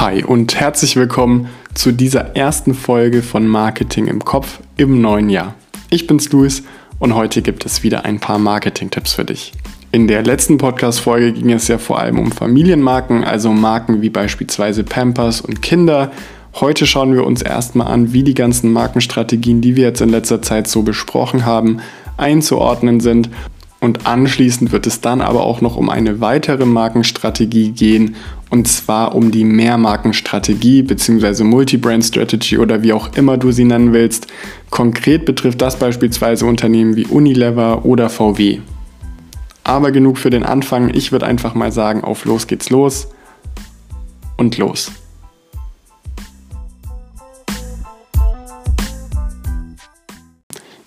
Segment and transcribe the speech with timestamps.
[0.00, 5.54] Hi und herzlich willkommen zu dieser ersten Folge von Marketing im Kopf im neuen Jahr.
[5.90, 6.62] Ich bin's Luis
[6.98, 9.52] und heute gibt es wieder ein paar Marketing-Tipps für dich.
[9.92, 14.84] In der letzten Podcast-Folge ging es ja vor allem um Familienmarken, also Marken wie beispielsweise
[14.84, 16.12] Pampers und Kinder.
[16.54, 20.40] Heute schauen wir uns erstmal an, wie die ganzen Markenstrategien, die wir jetzt in letzter
[20.40, 21.80] Zeit so besprochen haben,
[22.16, 23.28] einzuordnen sind
[23.80, 28.14] und anschließend wird es dann aber auch noch um eine weitere Markenstrategie gehen,
[28.50, 31.44] und zwar um die Mehrmarkenstrategie bzw.
[31.44, 34.26] Multi-Brand Strategy oder wie auch immer du sie nennen willst.
[34.70, 38.58] Konkret betrifft das beispielsweise Unternehmen wie Unilever oder VW.
[39.64, 40.92] Aber genug für den Anfang.
[40.92, 43.08] Ich würde einfach mal sagen, auf los geht's los
[44.36, 44.90] und los.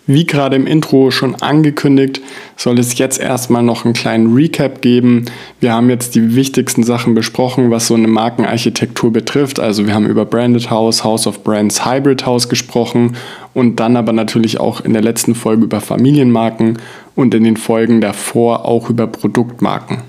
[0.06, 2.22] Wie gerade im Intro schon angekündigt,
[2.56, 5.26] soll es jetzt erstmal noch einen kleinen Recap geben.
[5.60, 9.60] Wir haben jetzt die wichtigsten Sachen besprochen, was so eine Markenarchitektur betrifft.
[9.60, 13.16] Also wir haben über Branded House, House of Brands, Hybrid House gesprochen
[13.54, 16.78] und dann aber natürlich auch in der letzten Folge über Familienmarken
[17.16, 20.00] und in den Folgen davor auch über Produktmarken.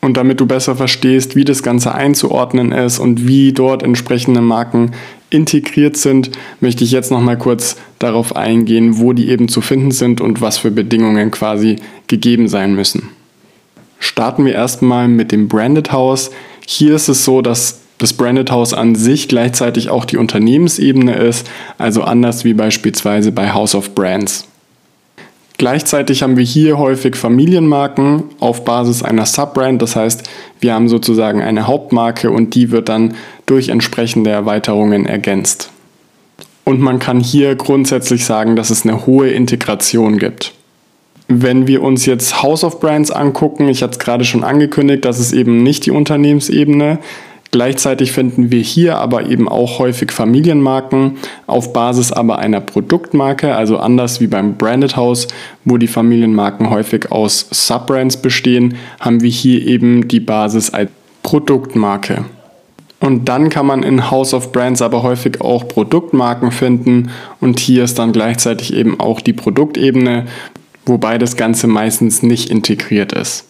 [0.00, 4.92] Und damit du besser verstehst, wie das Ganze einzuordnen ist und wie dort entsprechende Marken
[5.30, 9.90] integriert sind, möchte ich jetzt noch mal kurz darauf eingehen, wo die eben zu finden
[9.90, 13.08] sind und was für Bedingungen quasi gegeben sein müssen.
[13.98, 16.30] Starten wir erstmal mit dem Branded House.
[16.66, 21.48] Hier ist es so, dass das Branded House an sich gleichzeitig auch die Unternehmensebene ist,
[21.78, 24.46] also anders wie beispielsweise bei House of Brands.
[25.58, 29.80] Gleichzeitig haben wir hier häufig Familienmarken auf Basis einer Subbrand.
[29.80, 30.28] Das heißt,
[30.60, 33.14] wir haben sozusagen eine Hauptmarke und die wird dann
[33.46, 35.70] durch entsprechende Erweiterungen ergänzt.
[36.64, 40.52] Und man kann hier grundsätzlich sagen, dass es eine hohe Integration gibt.
[41.28, 45.20] Wenn wir uns jetzt House of Brands angucken, ich hatte es gerade schon angekündigt, das
[45.20, 46.98] ist eben nicht die Unternehmensebene.
[47.52, 53.78] Gleichzeitig finden wir hier aber eben auch häufig Familienmarken auf Basis aber einer Produktmarke, also
[53.78, 55.28] anders wie beim Branded House,
[55.64, 60.90] wo die Familienmarken häufig aus Subbrands bestehen, haben wir hier eben die Basis als
[61.22, 62.24] Produktmarke.
[62.98, 67.84] Und dann kann man in House of Brands aber häufig auch Produktmarken finden und hier
[67.84, 70.26] ist dann gleichzeitig eben auch die Produktebene,
[70.86, 73.44] wobei das Ganze meistens nicht integriert ist.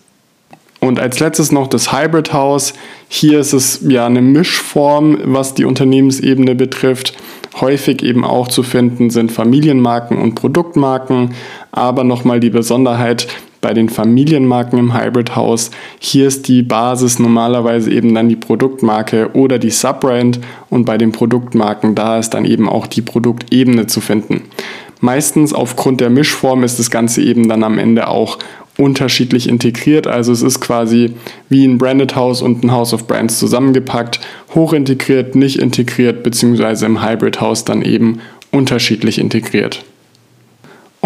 [0.81, 2.75] Und als letztes noch das Hybrid House.
[3.09, 7.15] Hier ist es ja eine Mischform, was die Unternehmensebene betrifft.
[7.61, 11.35] Häufig eben auch zu finden sind Familienmarken und Produktmarken,
[11.73, 13.27] aber nochmal die Besonderheit
[13.61, 15.71] bei den Familienmarken im Hybrid House.
[15.99, 20.41] Hier ist die Basis normalerweise eben dann die Produktmarke oder die Subbrand
[20.71, 24.43] und bei den Produktmarken da ist dann eben auch die Produktebene zu finden.
[25.01, 28.39] Meistens aufgrund der Mischform ist das Ganze eben dann am Ende auch
[28.79, 30.07] unterschiedlich integriert.
[30.07, 31.15] Also es ist quasi
[31.49, 34.21] wie ein Branded House und ein House of Brands zusammengepackt,
[34.55, 39.85] hoch integriert, nicht integriert, beziehungsweise im Hybrid House dann eben unterschiedlich integriert.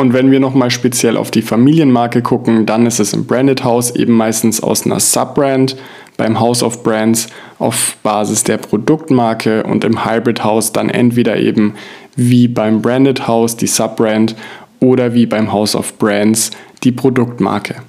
[0.00, 3.94] Und wenn wir nochmal speziell auf die Familienmarke gucken, dann ist es im Branded House
[3.94, 5.76] eben meistens aus einer Subbrand,
[6.16, 7.28] beim House of Brands
[7.58, 11.74] auf Basis der Produktmarke und im Hybrid House dann entweder eben
[12.16, 14.36] wie beim Branded House die Subbrand
[14.80, 16.50] oder wie beim House of Brands
[16.82, 17.82] die Produktmarke.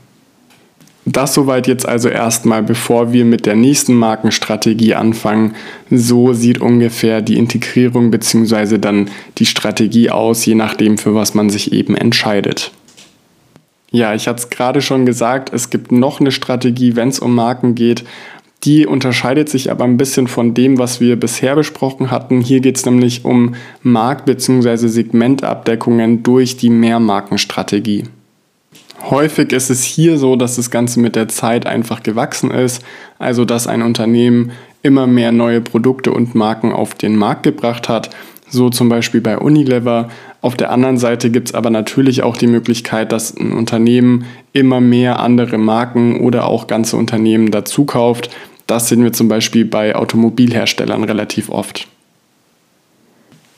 [1.06, 5.56] Das soweit jetzt also erstmal, bevor wir mit der nächsten Markenstrategie anfangen.
[5.90, 8.78] So sieht ungefähr die Integrierung bzw.
[8.78, 9.10] dann
[9.40, 12.72] die Strategie aus, je nachdem, für was man sich eben entscheidet.
[13.90, 17.34] Ja, ich hatte es gerade schon gesagt, es gibt noch eine Strategie, wenn es um
[17.34, 18.06] Marken geht.
[18.64, 22.42] Die unterscheidet sich aber ein bisschen von dem, was wir bisher besprochen hatten.
[22.42, 24.88] Hier geht es nämlich um Markt- bzw.
[24.88, 28.04] Segmentabdeckungen durch die Mehrmarkenstrategie.
[29.10, 32.84] Häufig ist es hier so, dass das Ganze mit der Zeit einfach gewachsen ist,
[33.20, 34.52] also dass ein Unternehmen
[34.84, 38.10] immer mehr neue Produkte und Marken auf den Markt gebracht hat,
[38.50, 40.10] so zum Beispiel bei Unilever.
[40.42, 44.82] Auf der anderen Seite gibt es aber natürlich auch die Möglichkeit, dass ein Unternehmen immer
[44.82, 48.30] mehr andere Marken oder auch ganze Unternehmen dazu kauft.
[48.68, 51.88] Das sehen wir zum Beispiel bei Automobilherstellern relativ oft.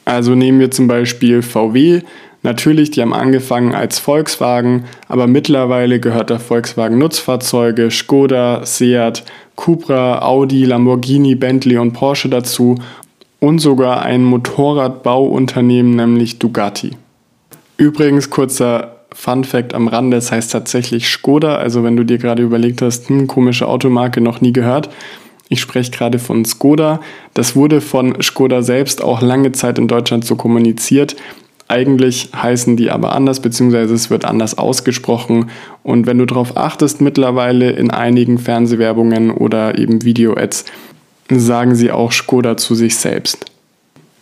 [0.05, 2.01] Also nehmen wir zum Beispiel VW,
[2.43, 9.23] Natürlich, die haben angefangen als Volkswagen, aber mittlerweile gehört der Volkswagen Nutzfahrzeuge, Skoda, Seat,
[9.55, 12.75] Cupra, Audi, Lamborghini, Bentley und Porsche dazu
[13.39, 16.91] und sogar ein Motorradbauunternehmen, nämlich Dugatti.
[17.77, 22.43] Übrigens kurzer Fun Fact am Rande, das heißt tatsächlich Skoda, also wenn du dir gerade
[22.43, 24.89] überlegt hast, hm, komische Automarke noch nie gehört.
[25.49, 26.99] Ich spreche gerade von Skoda.
[27.33, 31.15] Das wurde von Skoda selbst auch lange Zeit in Deutschland so kommuniziert.
[31.73, 35.49] Eigentlich heißen die aber anders, beziehungsweise es wird anders ausgesprochen.
[35.81, 40.65] Und wenn du darauf achtest, mittlerweile in einigen Fernsehwerbungen oder eben Video-Ads
[41.31, 43.47] sagen sie auch Skoda zu sich selbst.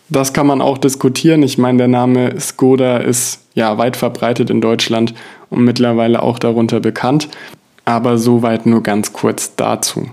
[0.08, 1.42] Das kann man auch diskutieren.
[1.42, 5.12] Ich meine, der Name Skoda ist ja weit verbreitet in Deutschland
[5.50, 7.28] und mittlerweile auch darunter bekannt.
[7.84, 10.06] Aber soweit nur ganz kurz dazu.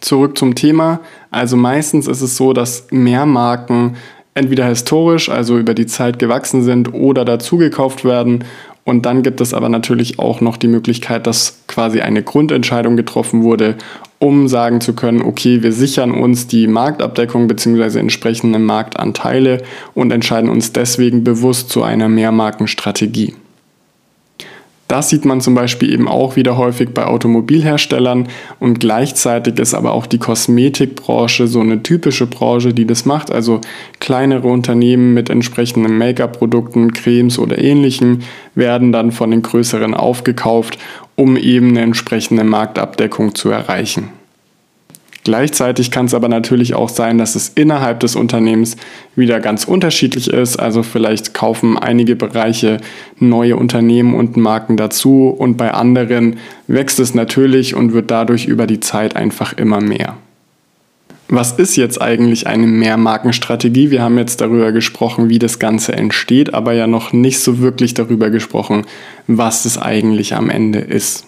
[0.00, 1.00] Zurück zum Thema.
[1.30, 3.96] Also meistens ist es so, dass mehr Marken
[4.34, 8.44] entweder historisch, also über die Zeit gewachsen sind oder dazugekauft werden.
[8.84, 13.42] Und dann gibt es aber natürlich auch noch die Möglichkeit, dass quasi eine Grundentscheidung getroffen
[13.42, 13.76] wurde,
[14.18, 17.98] um sagen zu können, okay, wir sichern uns die Marktabdeckung bzw.
[17.98, 19.62] entsprechende Marktanteile
[19.94, 23.34] und entscheiden uns deswegen bewusst zu einer Mehrmarkenstrategie.
[24.90, 28.26] Das sieht man zum Beispiel eben auch wieder häufig bei Automobilherstellern
[28.58, 33.30] und gleichzeitig ist aber auch die Kosmetikbranche so eine typische Branche, die das macht.
[33.30, 33.60] Also
[34.00, 38.22] kleinere Unternehmen mit entsprechenden Make-up-Produkten, Cremes oder ähnlichem
[38.56, 40.76] werden dann von den größeren aufgekauft,
[41.14, 44.08] um eben eine entsprechende Marktabdeckung zu erreichen.
[45.22, 48.76] Gleichzeitig kann es aber natürlich auch sein, dass es innerhalb des Unternehmens
[49.16, 50.58] wieder ganz unterschiedlich ist.
[50.58, 52.78] Also vielleicht kaufen einige Bereiche
[53.18, 56.38] neue Unternehmen und Marken dazu und bei anderen
[56.68, 60.16] wächst es natürlich und wird dadurch über die Zeit einfach immer mehr.
[61.32, 63.92] Was ist jetzt eigentlich eine Mehrmarkenstrategie?
[63.92, 67.94] Wir haben jetzt darüber gesprochen, wie das Ganze entsteht, aber ja noch nicht so wirklich
[67.94, 68.84] darüber gesprochen,
[69.28, 71.26] was es eigentlich am Ende ist.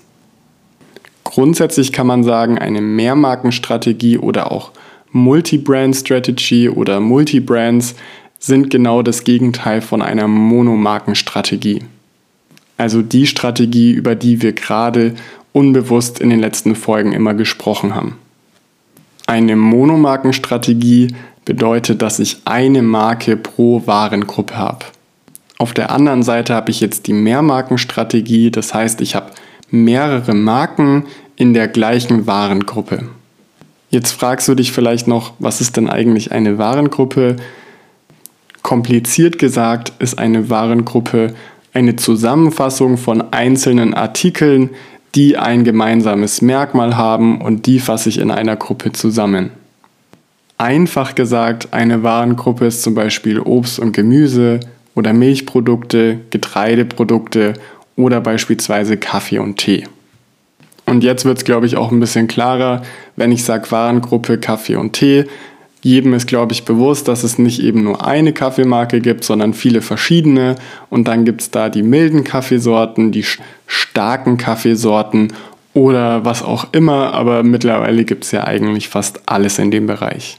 [1.33, 4.71] Grundsätzlich kann man sagen, eine Mehrmarkenstrategie oder auch
[5.13, 7.95] Multi-Brand Strategy oder Multi-Brands
[8.39, 11.85] sind genau das Gegenteil von einer Monomarkenstrategie.
[12.77, 15.15] Also die Strategie, über die wir gerade
[15.55, 18.19] unbewusst in den letzten Folgen immer gesprochen haben.
[19.27, 21.15] Eine Monomarkenstrategie
[21.47, 24.85] bedeutet, dass ich eine Marke pro Warengruppe habe.
[25.57, 29.31] Auf der anderen Seite habe ich jetzt die Mehrmarkenstrategie, das heißt, ich habe
[29.73, 31.07] mehrere Marken
[31.37, 33.09] in der gleichen Warengruppe.
[33.91, 37.37] Jetzt fragst du dich vielleicht noch, was ist denn eigentlich eine Warengruppe?
[38.63, 41.35] Kompliziert gesagt ist eine Warengruppe
[41.73, 44.71] eine Zusammenfassung von einzelnen Artikeln,
[45.15, 49.51] die ein gemeinsames Merkmal haben und die fasse ich in einer Gruppe zusammen.
[50.59, 54.61] Einfach gesagt, eine Warengruppe ist zum Beispiel Obst und Gemüse
[54.95, 57.55] oder Milchprodukte, Getreideprodukte
[57.97, 59.85] oder beispielsweise Kaffee und Tee.
[60.87, 62.83] Und jetzt wird es, glaube ich, auch ein bisschen klarer,
[63.17, 65.25] wenn ich sage Warengruppe Kaffee und Tee.
[65.83, 69.81] Jedem ist, glaube ich, bewusst, dass es nicht eben nur eine Kaffeemarke gibt, sondern viele
[69.81, 70.55] verschiedene.
[70.91, 73.25] Und dann gibt es da die milden Kaffeesorten, die
[73.67, 75.33] starken Kaffeesorten
[75.75, 77.15] oder was auch immer.
[77.15, 80.39] Aber mittlerweile gibt es ja eigentlich fast alles in dem Bereich.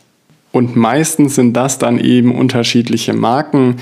[0.53, 3.77] Und meistens sind das dann eben unterschiedliche Marken,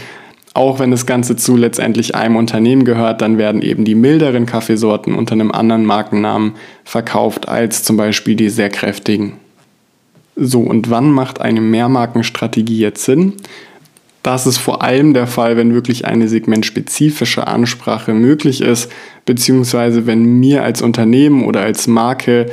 [0.53, 5.15] auch wenn das Ganze zu letztendlich einem Unternehmen gehört, dann werden eben die milderen Kaffeesorten
[5.15, 6.53] unter einem anderen Markennamen
[6.83, 9.33] verkauft als zum Beispiel die sehr kräftigen.
[10.35, 13.33] So, und wann macht eine Mehrmarkenstrategie jetzt Sinn?
[14.23, 18.91] Das ist vor allem der Fall, wenn wirklich eine segmentspezifische Ansprache möglich ist,
[19.25, 22.47] beziehungsweise wenn mir als Unternehmen oder als Marke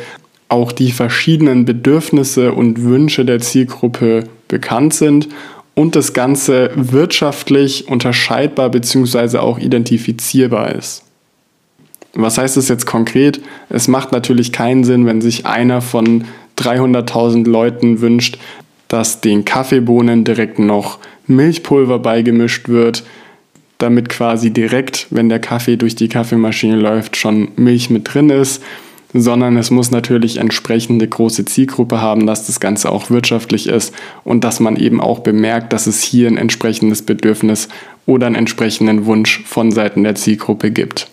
[0.49, 5.29] auch die verschiedenen Bedürfnisse und Wünsche der Zielgruppe bekannt sind
[5.79, 9.39] und das Ganze wirtschaftlich unterscheidbar bzw.
[9.39, 11.05] auch identifizierbar ist.
[12.15, 13.41] Was heißt das jetzt konkret?
[13.69, 16.25] Es macht natürlich keinen Sinn, wenn sich einer von
[16.58, 18.39] 300.000 Leuten wünscht,
[18.89, 23.05] dass den Kaffeebohnen direkt noch Milchpulver beigemischt wird,
[23.79, 28.65] damit quasi direkt, wenn der Kaffee durch die Kaffeemaschine läuft, schon Milch mit drin ist
[29.15, 34.44] sondern es muss natürlich entsprechende große Zielgruppe haben, dass das Ganze auch wirtschaftlich ist und
[34.44, 37.69] dass man eben auch bemerkt, dass es hier ein entsprechendes Bedürfnis
[38.06, 41.08] oder einen entsprechenden Wunsch von Seiten der Zielgruppe gibt.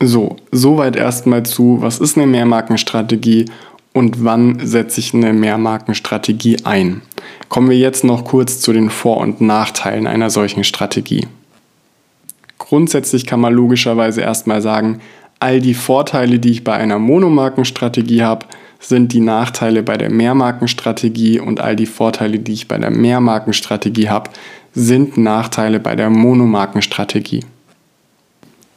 [0.00, 3.46] So, soweit erstmal zu, was ist eine Mehrmarkenstrategie
[3.92, 7.00] und wann setze ich eine Mehrmarkenstrategie ein.
[7.48, 11.26] Kommen wir jetzt noch kurz zu den Vor- und Nachteilen einer solchen Strategie.
[12.58, 15.00] Grundsätzlich kann man logischerweise erstmal sagen,
[15.44, 18.46] all die Vorteile, die ich bei einer Monomarkenstrategie habe,
[18.80, 24.08] sind die Nachteile bei der Mehrmarkenstrategie und all die Vorteile, die ich bei der Mehrmarkenstrategie
[24.08, 24.30] habe,
[24.72, 27.44] sind Nachteile bei der Monomarkenstrategie.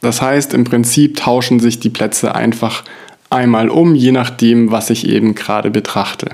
[0.02, 2.84] Das heißt, im Prinzip tauschen sich die Plätze einfach
[3.30, 6.32] einmal um, je nachdem, was ich eben gerade betrachte.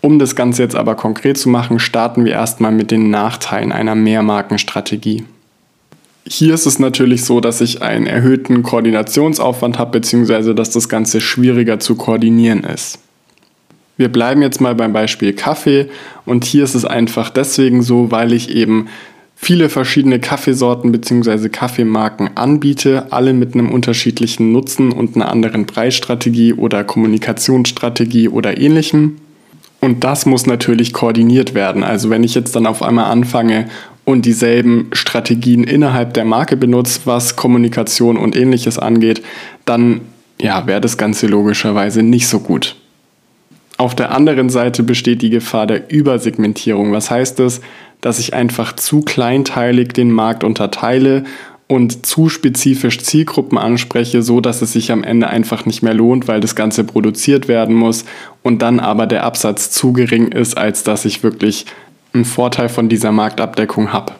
[0.00, 3.94] Um das Ganze jetzt aber konkret zu machen, starten wir erstmal mit den Nachteilen einer
[3.94, 5.24] Mehrmarkenstrategie.
[6.26, 11.20] Hier ist es natürlich so, dass ich einen erhöhten Koordinationsaufwand habe, beziehungsweise dass das Ganze
[11.20, 12.98] schwieriger zu koordinieren ist.
[13.96, 15.88] Wir bleiben jetzt mal beim Beispiel Kaffee
[16.24, 18.88] und hier ist es einfach deswegen so, weil ich eben
[19.36, 21.48] viele verschiedene Kaffeesorten bzw.
[21.48, 29.16] Kaffeemarken anbiete, alle mit einem unterschiedlichen Nutzen und einer anderen Preisstrategie oder Kommunikationsstrategie oder ähnlichem.
[29.80, 31.82] Und das muss natürlich koordiniert werden.
[31.82, 33.68] Also wenn ich jetzt dann auf einmal anfange
[34.04, 39.22] und dieselben Strategien innerhalb der Marke benutze, was Kommunikation und ähnliches angeht,
[39.64, 40.00] dann
[40.40, 42.76] ja, wäre das Ganze logischerweise nicht so gut.
[43.76, 46.92] Auf der anderen Seite besteht die Gefahr der Übersegmentierung.
[46.92, 47.60] Was heißt das?
[48.00, 51.24] Dass ich einfach zu kleinteilig den Markt unterteile
[51.66, 56.26] und zu spezifisch Zielgruppen anspreche, so dass es sich am Ende einfach nicht mehr lohnt,
[56.26, 58.04] weil das Ganze produziert werden muss
[58.42, 61.66] und dann aber der Absatz zu gering ist, als dass ich wirklich
[62.12, 64.14] einen Vorteil von dieser Marktabdeckung habe.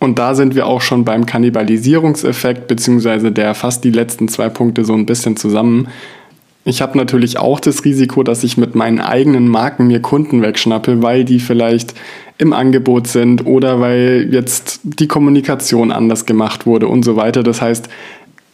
[0.00, 4.84] Und da sind wir auch schon beim Kannibalisierungseffekt, beziehungsweise der fasst die letzten zwei Punkte
[4.84, 5.88] so ein bisschen zusammen.
[6.64, 11.02] Ich habe natürlich auch das Risiko, dass ich mit meinen eigenen Marken mir Kunden wegschnappe,
[11.02, 11.94] weil die vielleicht
[12.38, 17.44] im Angebot sind oder weil jetzt die Kommunikation anders gemacht wurde und so weiter.
[17.44, 17.88] Das heißt,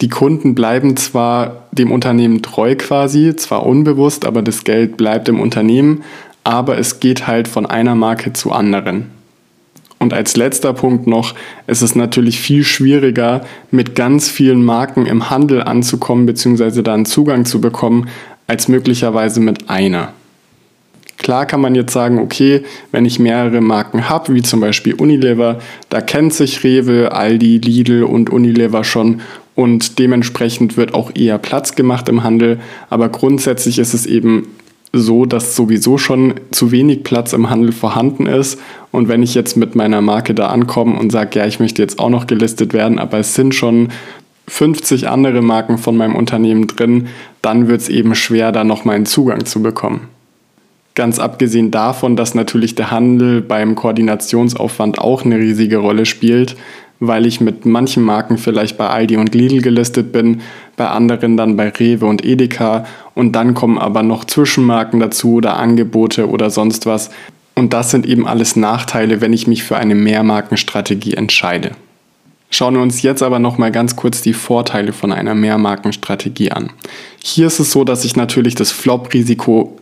[0.01, 5.39] die Kunden bleiben zwar dem Unternehmen treu quasi, zwar unbewusst, aber das Geld bleibt im
[5.39, 6.03] Unternehmen,
[6.43, 9.11] aber es geht halt von einer Marke zu anderen.
[9.99, 11.35] Und als letzter Punkt noch,
[11.67, 16.81] es ist natürlich viel schwieriger, mit ganz vielen Marken im Handel anzukommen bzw.
[16.81, 18.07] da einen Zugang zu bekommen,
[18.47, 20.13] als möglicherweise mit einer.
[21.17, 25.59] Klar kann man jetzt sagen, okay, wenn ich mehrere Marken habe, wie zum Beispiel Unilever,
[25.89, 29.19] da kennt sich Rewe, Aldi, Lidl und Unilever schon
[29.53, 32.61] und dementsprechend wird auch eher Platz gemacht im Handel.
[32.89, 34.47] Aber grundsätzlich ist es eben
[34.91, 38.59] so, dass sowieso schon zu wenig Platz im Handel vorhanden ist.
[38.91, 41.99] Und wenn ich jetzt mit meiner Marke da ankomme und sage, ja, ich möchte jetzt
[41.99, 43.89] auch noch gelistet werden, aber es sind schon
[44.47, 47.07] 50 andere Marken von meinem Unternehmen drin,
[47.41, 50.07] dann wird es eben schwer, da noch mal einen Zugang zu bekommen.
[50.95, 56.57] Ganz abgesehen davon, dass natürlich der Handel beim Koordinationsaufwand auch eine riesige Rolle spielt,
[56.99, 60.41] weil ich mit manchen Marken vielleicht bei Aldi und Lidl gelistet bin,
[60.75, 62.85] bei anderen dann bei Rewe und Edeka
[63.19, 67.09] und dann kommen aber noch Zwischenmarken dazu oder Angebote oder sonst was.
[67.53, 71.71] Und das sind eben alles Nachteile, wenn ich mich für eine Mehrmarkenstrategie entscheide.
[72.49, 76.69] Schauen wir uns jetzt aber noch mal ganz kurz die Vorteile von einer Mehrmarkenstrategie an.
[77.21, 79.77] Hier ist es so, dass ich natürlich das Flop-Risiko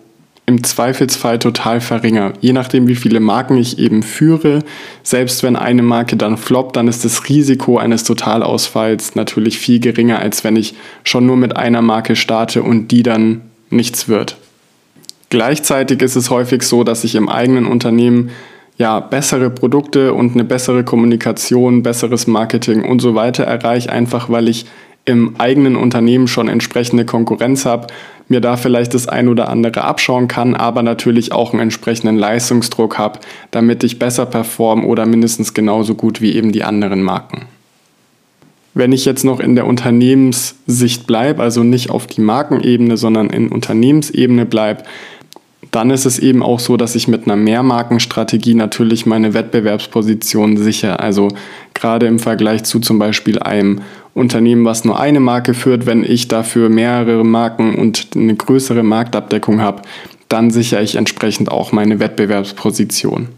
[0.47, 2.33] im Zweifelsfall total verringere.
[2.39, 4.63] Je nachdem, wie viele Marken ich eben führe,
[5.03, 10.19] selbst wenn eine Marke dann floppt, dann ist das Risiko eines Totalausfalls natürlich viel geringer,
[10.19, 10.73] als wenn ich
[11.03, 14.37] schon nur mit einer Marke starte und die dann nichts wird.
[15.29, 18.29] Gleichzeitig ist es häufig so, dass ich im eigenen Unternehmen
[18.77, 24.47] ja bessere Produkte und eine bessere Kommunikation, besseres Marketing und so weiter erreiche, einfach weil
[24.47, 24.65] ich
[25.03, 27.87] im eigenen Unternehmen schon entsprechende Konkurrenz habe,
[28.27, 32.97] mir da vielleicht das ein oder andere abschauen kann, aber natürlich auch einen entsprechenden Leistungsdruck
[32.97, 33.19] habe,
[33.51, 37.43] damit ich besser performe oder mindestens genauso gut wie eben die anderen Marken.
[38.73, 43.49] Wenn ich jetzt noch in der Unternehmenssicht bleibe, also nicht auf die Markenebene, sondern in
[43.49, 44.83] Unternehmensebene bleibe,
[45.71, 50.99] dann ist es eben auch so, dass ich mit einer Mehrmarkenstrategie natürlich meine Wettbewerbsposition sichere.
[50.99, 51.29] Also
[51.73, 53.81] gerade im Vergleich zu zum Beispiel einem
[54.17, 59.61] Unternehmen, was nur eine Marke führt, wenn ich dafür mehrere Marken und eine größere Marktabdeckung
[59.61, 59.83] habe,
[60.27, 63.29] dann sichere ich entsprechend auch meine Wettbewerbsposition.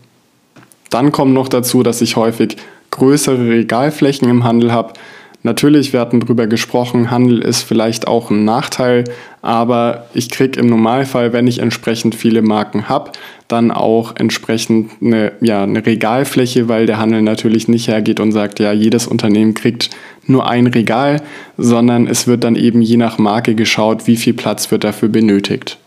[0.89, 2.57] Dann kommt noch dazu, dass ich häufig
[2.91, 4.93] größere Regalflächen im Handel habe,
[5.41, 9.05] Natürlich, wir hatten darüber gesprochen, Handel ist vielleicht auch ein Nachteil,
[9.41, 13.13] aber ich kriege im Normalfall, wenn ich entsprechend viele Marken habe,
[13.47, 18.59] dann auch entsprechend eine, ja, eine Regalfläche, weil der Handel natürlich nicht hergeht und sagt,
[18.59, 19.91] ja, jedes Unternehmen kriegt
[20.27, 21.21] nur ein Regal,
[21.57, 25.77] sondern es wird dann eben je nach Marke geschaut, wie viel Platz wird dafür benötigt.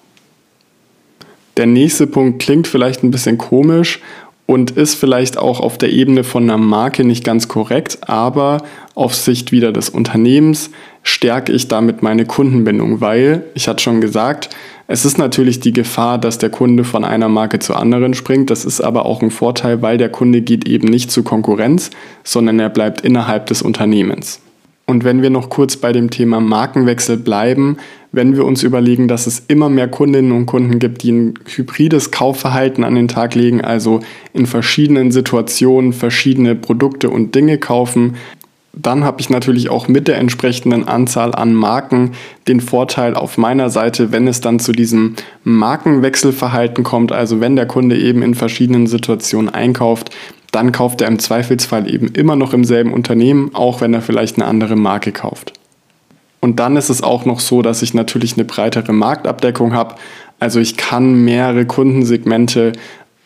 [1.59, 4.00] Der nächste Punkt klingt vielleicht ein bisschen komisch
[4.46, 8.58] und ist vielleicht auch auf der Ebene von einer Marke nicht ganz korrekt, aber
[8.94, 10.70] auf Sicht wieder des Unternehmens
[11.02, 14.50] stärke ich damit meine Kundenbindung, weil, ich hatte schon gesagt,
[14.88, 18.50] es ist natürlich die Gefahr, dass der Kunde von einer Marke zur anderen springt.
[18.50, 21.90] Das ist aber auch ein Vorteil, weil der Kunde geht eben nicht zur Konkurrenz,
[22.25, 24.40] sondern er bleibt innerhalb des Unternehmens.
[24.92, 27.78] Und wenn wir noch kurz bei dem Thema Markenwechsel bleiben,
[28.12, 32.11] wenn wir uns überlegen, dass es immer mehr Kundinnen und Kunden gibt, die ein hybrides
[32.11, 34.00] Kaufverhalten an den Tag legen, also
[34.34, 38.16] in verschiedenen Situationen verschiedene Produkte und Dinge kaufen,
[38.75, 42.11] dann habe ich natürlich auch mit der entsprechenden Anzahl an Marken
[42.46, 47.66] den Vorteil auf meiner Seite, wenn es dann zu diesem Markenwechselverhalten kommt, also wenn der
[47.66, 50.11] Kunde eben in verschiedenen Situationen einkauft,
[50.52, 54.37] dann kauft er im Zweifelsfall eben immer noch im selben Unternehmen, auch wenn er vielleicht
[54.37, 55.52] eine andere Marke kauft.
[56.40, 59.94] Und dann ist es auch noch so, dass ich natürlich eine breitere Marktabdeckung habe.
[60.40, 62.73] Also ich kann mehrere Kundensegmente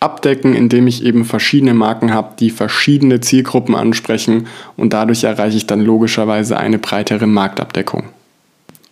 [0.01, 5.67] abdecken, indem ich eben verschiedene Marken habe, die verschiedene Zielgruppen ansprechen und dadurch erreiche ich
[5.67, 8.05] dann logischerweise eine breitere Marktabdeckung.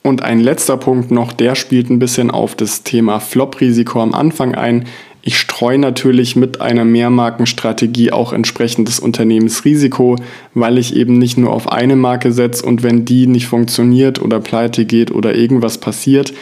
[0.02, 4.54] Und ein letzter Punkt noch, der spielt ein bisschen auf das Thema Flop-Risiko am Anfang
[4.54, 4.86] ein.
[5.26, 10.16] Ich streue natürlich mit einer Mehrmarkenstrategie auch entsprechend das Unternehmensrisiko,
[10.52, 14.38] weil ich eben nicht nur auf eine Marke setze und wenn die nicht funktioniert oder
[14.40, 16.34] pleite geht oder irgendwas passiert,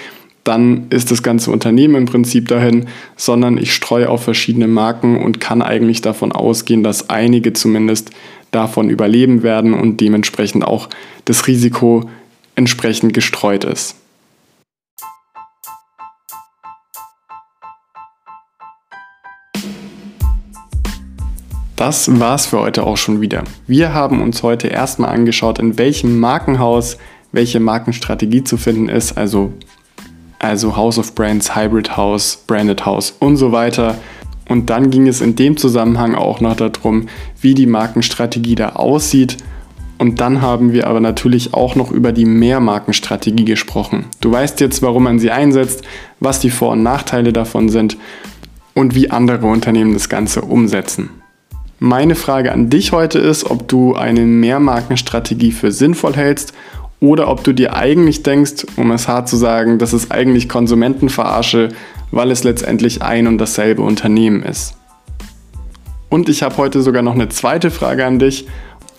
[0.42, 5.38] dann ist das ganze Unternehmen im Prinzip dahin, sondern ich streue auf verschiedene Marken und
[5.38, 8.10] kann eigentlich davon ausgehen, dass einige zumindest
[8.50, 10.88] davon überleben werden und dementsprechend auch
[11.26, 12.10] das Risiko
[12.56, 14.01] entsprechend gestreut ist.
[21.84, 23.42] Das war's für heute auch schon wieder.
[23.66, 26.96] Wir haben uns heute erstmal angeschaut, in welchem Markenhaus
[27.32, 29.52] welche Markenstrategie zu finden ist, also,
[30.38, 33.96] also House of Brands, Hybrid House, Branded House und so weiter.
[34.48, 37.08] Und dann ging es in dem Zusammenhang auch noch darum,
[37.40, 39.38] wie die Markenstrategie da aussieht.
[39.98, 44.04] Und dann haben wir aber natürlich auch noch über die Mehrmarkenstrategie gesprochen.
[44.20, 45.82] Du weißt jetzt, warum man sie einsetzt,
[46.20, 47.96] was die Vor- und Nachteile davon sind
[48.72, 51.21] und wie andere Unternehmen das Ganze umsetzen.
[51.84, 56.54] Meine Frage an dich heute ist, ob du eine Mehrmarkenstrategie für sinnvoll hältst
[57.00, 61.70] oder ob du dir eigentlich denkst, um es hart zu sagen, das ist eigentlich Konsumentenverarsche,
[62.12, 64.76] weil es letztendlich ein und dasselbe Unternehmen ist.
[66.08, 68.46] Und ich habe heute sogar noch eine zweite Frage an dich.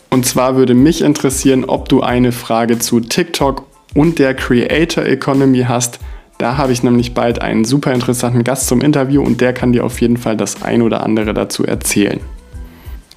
[0.09, 3.63] Und zwar würde mich interessieren, ob du eine Frage zu TikTok
[3.95, 5.99] und der Creator Economy hast.
[6.37, 9.85] Da habe ich nämlich bald einen super interessanten Gast zum Interview und der kann dir
[9.85, 12.19] auf jeden Fall das ein oder andere dazu erzählen.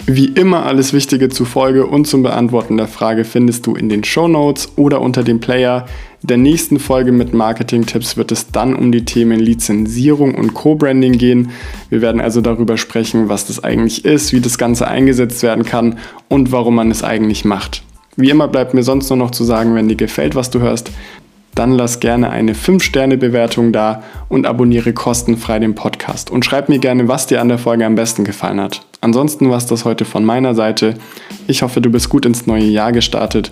[0.08, 4.04] Wie immer alles Wichtige zur Folge und zum Beantworten der Frage findest du in den
[4.04, 5.86] Show Notes oder unter dem Player.
[6.22, 11.50] Der nächsten Folge mit Marketing-Tipps wird es dann um die Themen Lizenzierung und Co-Branding gehen.
[11.90, 15.98] Wir werden also darüber sprechen, was das eigentlich ist, wie das Ganze eingesetzt werden kann
[16.28, 17.82] und warum man es eigentlich macht.
[18.14, 20.92] Wie immer bleibt mir sonst nur noch zu sagen, wenn dir gefällt, was du hörst,
[21.56, 26.30] dann lass gerne eine 5-Sterne-Bewertung da und abonniere kostenfrei den Podcast.
[26.30, 28.86] Und schreib mir gerne, was dir an der Folge am besten gefallen hat.
[29.00, 30.94] Ansonsten war es das heute von meiner Seite.
[31.48, 33.50] Ich hoffe, du bist gut ins neue Jahr gestartet.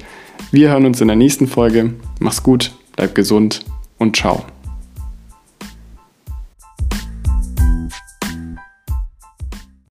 [0.52, 1.94] Wir hören uns in der nächsten Folge.
[2.20, 3.64] Mach's gut, bleib gesund
[3.98, 4.44] und ciao.